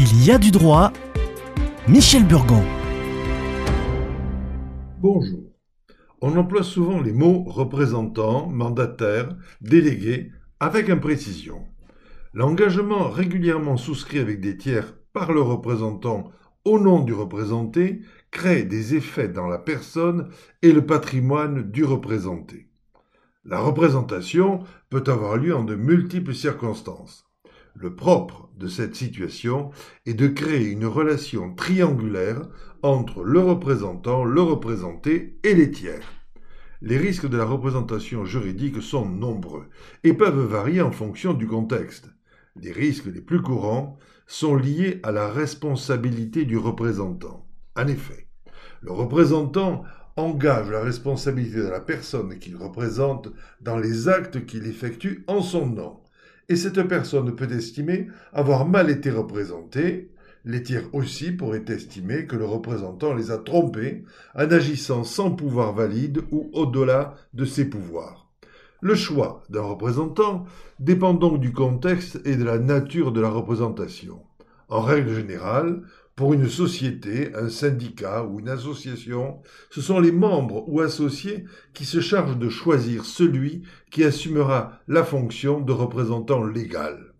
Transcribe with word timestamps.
Il 0.00 0.24
y 0.24 0.30
a 0.30 0.38
du 0.38 0.52
droit. 0.52 0.92
Michel 1.88 2.24
Burgon. 2.24 2.62
Bonjour. 5.00 5.40
On 6.20 6.36
emploie 6.36 6.62
souvent 6.62 7.00
les 7.00 7.12
mots 7.12 7.42
représentant, 7.42 8.48
mandataire, 8.48 9.36
délégué 9.60 10.30
avec 10.60 10.88
imprécision. 10.88 11.66
L'engagement 12.32 13.10
régulièrement 13.10 13.76
souscrit 13.76 14.20
avec 14.20 14.40
des 14.40 14.56
tiers 14.56 14.94
par 15.12 15.32
le 15.32 15.40
représentant 15.40 16.30
au 16.64 16.78
nom 16.78 17.02
du 17.02 17.12
représenté 17.12 18.02
crée 18.30 18.62
des 18.62 18.94
effets 18.94 19.26
dans 19.26 19.48
la 19.48 19.58
personne 19.58 20.28
et 20.62 20.70
le 20.70 20.86
patrimoine 20.86 21.72
du 21.72 21.82
représenté. 21.82 22.68
La 23.44 23.58
représentation 23.58 24.60
peut 24.90 25.02
avoir 25.08 25.38
lieu 25.38 25.56
en 25.56 25.64
de 25.64 25.74
multiples 25.74 26.36
circonstances. 26.36 27.27
Le 27.80 27.94
propre 27.94 28.48
de 28.58 28.66
cette 28.66 28.96
situation 28.96 29.70
est 30.04 30.14
de 30.14 30.26
créer 30.26 30.64
une 30.64 30.86
relation 30.86 31.54
triangulaire 31.54 32.42
entre 32.82 33.22
le 33.22 33.38
représentant, 33.38 34.24
le 34.24 34.42
représenté 34.42 35.38
et 35.44 35.54
les 35.54 35.70
tiers. 35.70 36.02
Les 36.82 36.98
risques 36.98 37.28
de 37.28 37.36
la 37.36 37.44
représentation 37.44 38.24
juridique 38.24 38.82
sont 38.82 39.06
nombreux 39.08 39.68
et 40.02 40.12
peuvent 40.12 40.44
varier 40.44 40.80
en 40.80 40.90
fonction 40.90 41.34
du 41.34 41.46
contexte. 41.46 42.10
Les 42.56 42.72
risques 42.72 43.06
les 43.06 43.20
plus 43.20 43.42
courants 43.42 43.96
sont 44.26 44.56
liés 44.56 44.98
à 45.04 45.12
la 45.12 45.28
responsabilité 45.28 46.46
du 46.46 46.56
représentant. 46.56 47.46
En 47.76 47.86
effet, 47.86 48.26
le 48.80 48.90
représentant 48.90 49.84
engage 50.16 50.68
la 50.68 50.80
responsabilité 50.80 51.58
de 51.58 51.68
la 51.68 51.80
personne 51.80 52.40
qu'il 52.40 52.56
représente 52.56 53.28
dans 53.60 53.78
les 53.78 54.08
actes 54.08 54.46
qu'il 54.46 54.66
effectue 54.66 55.22
en 55.28 55.42
son 55.42 55.66
nom 55.66 56.00
et 56.48 56.56
cette 56.56 56.82
personne 56.82 57.34
peut 57.36 57.50
estimer 57.52 58.08
avoir 58.32 58.66
mal 58.66 58.90
été 58.90 59.10
représentée, 59.10 60.10
les 60.44 60.62
tiers 60.62 60.88
aussi 60.94 61.32
pourraient 61.32 61.64
estimer 61.68 62.26
que 62.26 62.36
le 62.36 62.46
représentant 62.46 63.12
les 63.12 63.30
a 63.30 63.38
trompés 63.38 64.04
en 64.34 64.50
agissant 64.50 65.04
sans 65.04 65.30
pouvoir 65.30 65.74
valide 65.74 66.22
ou 66.30 66.48
au-delà 66.52 67.14
de 67.34 67.44
ses 67.44 67.66
pouvoirs. 67.66 68.28
Le 68.80 68.94
choix 68.94 69.42
d'un 69.50 69.62
représentant 69.62 70.46
dépend 70.78 71.12
donc 71.12 71.40
du 71.40 71.52
contexte 71.52 72.20
et 72.24 72.36
de 72.36 72.44
la 72.44 72.58
nature 72.58 73.12
de 73.12 73.20
la 73.20 73.28
représentation. 73.28 74.22
En 74.68 74.80
règle 74.80 75.12
générale, 75.12 75.82
pour 76.18 76.34
une 76.34 76.48
société, 76.48 77.30
un 77.36 77.48
syndicat 77.48 78.24
ou 78.24 78.40
une 78.40 78.48
association, 78.48 79.40
ce 79.70 79.80
sont 79.80 80.00
les 80.00 80.10
membres 80.10 80.68
ou 80.68 80.80
associés 80.80 81.44
qui 81.74 81.84
se 81.84 82.00
chargent 82.00 82.36
de 82.36 82.48
choisir 82.48 83.04
celui 83.04 83.62
qui 83.92 84.02
assumera 84.02 84.80
la 84.88 85.04
fonction 85.04 85.60
de 85.60 85.70
représentant 85.70 86.42
légal. 86.42 87.14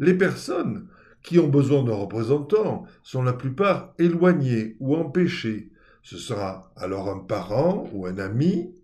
Les 0.00 0.14
personnes 0.14 0.88
qui 1.22 1.38
ont 1.38 1.46
besoin 1.46 1.84
d'un 1.84 1.94
représentant 1.94 2.86
sont 3.04 3.22
la 3.22 3.34
plupart 3.34 3.94
éloignées 4.00 4.74
ou 4.80 4.96
empêchées. 4.96 5.70
Ce 6.02 6.18
sera 6.18 6.72
alors 6.74 7.08
un 7.08 7.20
parent 7.20 7.88
ou 7.92 8.06
un 8.06 8.18
ami, 8.18 8.74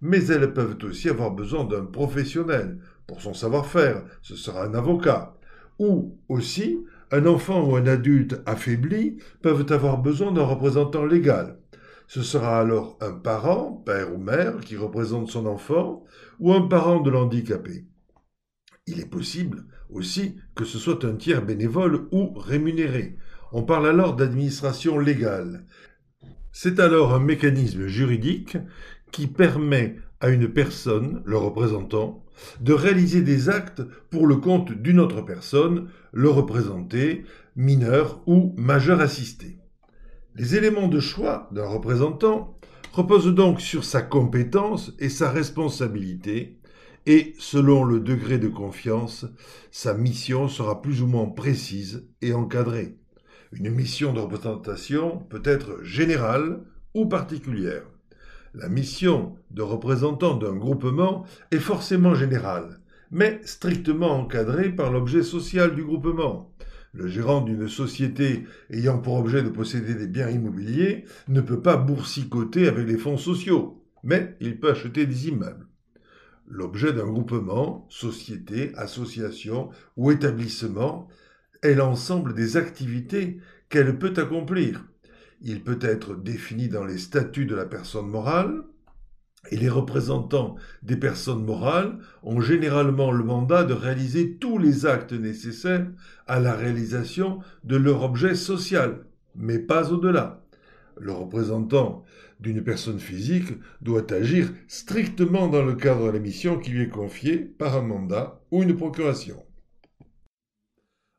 mais 0.00 0.24
elles 0.26 0.52
peuvent 0.52 0.78
aussi 0.84 1.08
avoir 1.08 1.32
besoin 1.32 1.64
d'un 1.64 1.84
professionnel 1.84 2.78
pour 3.08 3.20
son 3.20 3.34
savoir-faire, 3.34 4.04
ce 4.22 4.36
sera 4.36 4.66
un 4.66 4.74
avocat, 4.74 5.34
ou 5.80 6.16
aussi 6.28 6.78
un 7.10 7.26
enfant 7.26 7.64
ou 7.68 7.76
un 7.76 7.86
adulte 7.86 8.40
affaibli 8.46 9.18
peuvent 9.42 9.66
avoir 9.70 9.98
besoin 9.98 10.32
d'un 10.32 10.44
représentant 10.44 11.04
légal. 11.04 11.58
Ce 12.08 12.22
sera 12.22 12.60
alors 12.60 12.96
un 13.00 13.12
parent, 13.12 13.72
père 13.84 14.14
ou 14.14 14.18
mère, 14.18 14.60
qui 14.60 14.76
représente 14.76 15.30
son 15.30 15.46
enfant, 15.46 16.04
ou 16.38 16.52
un 16.52 16.62
parent 16.62 17.00
de 17.00 17.10
l'handicapé. 17.10 17.86
Il 18.86 19.00
est 19.00 19.10
possible 19.10 19.64
aussi 19.90 20.36
que 20.54 20.64
ce 20.64 20.78
soit 20.78 21.04
un 21.04 21.14
tiers 21.14 21.44
bénévole 21.44 22.06
ou 22.12 22.32
rémunéré. 22.38 23.18
On 23.52 23.62
parle 23.62 23.88
alors 23.88 24.14
d'administration 24.14 24.98
légale. 24.98 25.66
C'est 26.52 26.80
alors 26.80 27.12
un 27.14 27.20
mécanisme 27.20 27.86
juridique 27.86 28.56
qui 29.12 29.26
permet 29.26 29.96
à 30.20 30.28
une 30.28 30.48
personne, 30.48 31.22
le 31.24 31.36
représentant, 31.36 32.24
de 32.60 32.72
réaliser 32.72 33.22
des 33.22 33.48
actes 33.48 33.82
pour 34.10 34.26
le 34.26 34.36
compte 34.36 34.72
d'une 34.72 35.00
autre 35.00 35.22
personne, 35.22 35.88
le 36.12 36.28
représenté, 36.28 37.24
mineur 37.54 38.22
ou 38.26 38.54
majeur 38.56 39.00
assisté. 39.00 39.58
Les 40.34 40.54
éléments 40.54 40.88
de 40.88 41.00
choix 41.00 41.48
d'un 41.52 41.66
représentant 41.66 42.56
reposent 42.92 43.34
donc 43.34 43.60
sur 43.60 43.84
sa 43.84 44.02
compétence 44.02 44.92
et 44.98 45.08
sa 45.08 45.30
responsabilité, 45.30 46.58
et 47.06 47.34
selon 47.38 47.84
le 47.84 48.00
degré 48.00 48.38
de 48.38 48.48
confiance, 48.48 49.26
sa 49.70 49.94
mission 49.94 50.48
sera 50.48 50.82
plus 50.82 51.02
ou 51.02 51.06
moins 51.06 51.26
précise 51.26 52.08
et 52.20 52.32
encadrée. 52.32 52.98
Une 53.52 53.70
mission 53.70 54.12
de 54.12 54.20
représentation 54.20 55.18
peut 55.18 55.42
être 55.44 55.82
générale 55.84 56.64
ou 56.94 57.06
particulière. 57.06 57.84
La 58.58 58.70
mission 58.70 59.36
de 59.50 59.60
représentant 59.60 60.34
d'un 60.34 60.56
groupement 60.56 61.26
est 61.50 61.58
forcément 61.58 62.14
générale, 62.14 62.80
mais 63.10 63.38
strictement 63.44 64.18
encadrée 64.18 64.70
par 64.70 64.90
l'objet 64.90 65.22
social 65.22 65.74
du 65.74 65.84
groupement. 65.84 66.50
Le 66.94 67.06
gérant 67.06 67.42
d'une 67.42 67.68
société 67.68 68.44
ayant 68.70 68.98
pour 68.98 69.16
objet 69.16 69.42
de 69.42 69.50
posséder 69.50 69.94
des 69.94 70.06
biens 70.06 70.30
immobiliers 70.30 71.04
ne 71.28 71.42
peut 71.42 71.60
pas 71.60 71.76
boursicoter 71.76 72.66
avec 72.66 72.88
les 72.88 72.96
fonds 72.96 73.18
sociaux, 73.18 73.84
mais 74.02 74.38
il 74.40 74.58
peut 74.58 74.70
acheter 74.70 75.04
des 75.04 75.28
immeubles. 75.28 75.66
L'objet 76.48 76.94
d'un 76.94 77.08
groupement, 77.08 77.86
société, 77.90 78.72
association 78.76 79.68
ou 79.98 80.10
établissement 80.10 81.08
est 81.60 81.74
l'ensemble 81.74 82.32
des 82.32 82.56
activités 82.56 83.36
qu'elle 83.68 83.98
peut 83.98 84.14
accomplir. 84.16 84.86
Il 85.40 85.62
peut 85.62 85.78
être 85.80 86.14
défini 86.14 86.68
dans 86.68 86.84
les 86.84 86.98
statuts 86.98 87.46
de 87.46 87.54
la 87.54 87.66
personne 87.66 88.08
morale, 88.08 88.64
et 89.50 89.56
les 89.56 89.68
représentants 89.68 90.56
des 90.82 90.96
personnes 90.96 91.44
morales 91.44 91.98
ont 92.22 92.40
généralement 92.40 93.12
le 93.12 93.22
mandat 93.22 93.64
de 93.64 93.74
réaliser 93.74 94.36
tous 94.36 94.58
les 94.58 94.86
actes 94.86 95.12
nécessaires 95.12 95.86
à 96.26 96.40
la 96.40 96.54
réalisation 96.54 97.40
de 97.64 97.76
leur 97.76 98.02
objet 98.02 98.34
social, 98.34 99.04
mais 99.36 99.58
pas 99.58 99.92
au-delà. 99.92 100.42
Le 100.98 101.12
représentant 101.12 102.04
d'une 102.40 102.64
personne 102.64 102.98
physique 102.98 103.52
doit 103.82 104.12
agir 104.12 104.52
strictement 104.66 105.48
dans 105.48 105.62
le 105.62 105.74
cadre 105.74 106.06
de 106.06 106.12
la 106.12 106.18
mission 106.18 106.58
qui 106.58 106.70
lui 106.70 106.82
est 106.82 106.88
confiée 106.88 107.38
par 107.38 107.76
un 107.76 107.82
mandat 107.82 108.40
ou 108.50 108.62
une 108.62 108.76
procuration. 108.76 109.44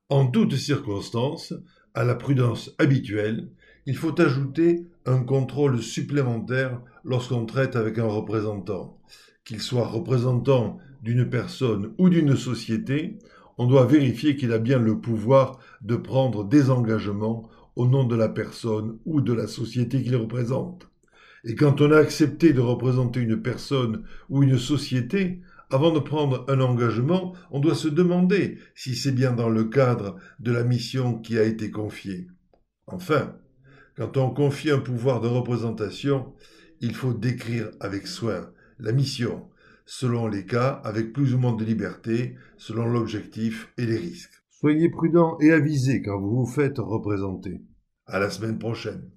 En 0.09 0.27
toutes 0.27 0.55
circonstances, 0.55 1.53
à 1.93 2.03
la 2.03 2.15
prudence 2.15 2.71
habituelle, 2.77 3.49
il 3.87 3.95
faut 3.95 4.19
ajouter 4.19 4.85
un 5.05 5.23
contrôle 5.23 5.81
supplémentaire 5.81 6.81
lorsqu'on 7.05 7.45
traite 7.45 7.77
avec 7.77 7.97
un 7.97 8.05
représentant. 8.05 8.99
Qu'il 9.45 9.61
soit 9.61 9.87
représentant 9.87 10.77
d'une 11.01 11.29
personne 11.29 11.93
ou 11.97 12.09
d'une 12.09 12.35
société, 12.35 13.17
on 13.57 13.65
doit 13.65 13.85
vérifier 13.85 14.35
qu'il 14.35 14.51
a 14.51 14.59
bien 14.59 14.77
le 14.77 14.99
pouvoir 14.99 15.59
de 15.81 15.95
prendre 15.95 16.43
des 16.43 16.69
engagements 16.69 17.47
au 17.77 17.87
nom 17.87 18.03
de 18.03 18.17
la 18.17 18.27
personne 18.27 18.99
ou 19.05 19.21
de 19.21 19.31
la 19.31 19.47
société 19.47 20.03
qu'il 20.03 20.17
représente. 20.17 20.89
Et 21.45 21.55
quand 21.55 21.79
on 21.79 21.93
a 21.93 21.97
accepté 21.97 22.51
de 22.51 22.59
représenter 22.59 23.21
une 23.21 23.41
personne 23.41 24.03
ou 24.29 24.43
une 24.43 24.57
société, 24.57 25.39
avant 25.69 25.93
de 25.93 25.99
prendre 25.99 26.43
un 26.49 26.59
engagement, 26.59 27.35
on 27.51 27.61
doit 27.61 27.73
se 27.73 27.87
demander 27.87 28.57
si 28.75 28.97
c'est 28.97 29.13
bien 29.13 29.31
dans 29.31 29.49
le 29.49 29.63
cadre 29.63 30.17
de 30.41 30.51
la 30.51 30.65
mission 30.65 31.17
qui 31.17 31.39
a 31.39 31.43
été 31.43 31.71
confiée. 31.71 32.27
Enfin, 32.87 33.33
quand 33.97 34.15
on 34.17 34.29
confie 34.29 34.69
un 34.69 34.77
pouvoir 34.77 35.21
de 35.21 35.27
représentation, 35.27 36.33
il 36.81 36.93
faut 36.93 37.13
décrire 37.13 37.71
avec 37.79 38.05
soin 38.05 38.51
la 38.77 38.91
mission, 38.91 39.49
selon 39.87 40.27
les 40.27 40.45
cas, 40.45 40.81
avec 40.83 41.13
plus 41.13 41.33
ou 41.33 41.39
moins 41.39 41.55
de 41.55 41.65
liberté, 41.65 42.35
selon 42.57 42.85
l'objectif 42.85 43.73
et 43.79 43.87
les 43.87 43.97
risques. 43.97 44.43
Soyez 44.51 44.89
prudent 44.89 45.37
et 45.41 45.51
avisé 45.51 46.03
quand 46.03 46.19
vous 46.19 46.45
vous 46.45 46.51
faites 46.51 46.77
représenter. 46.77 47.61
À 48.05 48.19
la 48.19 48.29
semaine 48.29 48.59
prochaine. 48.59 49.09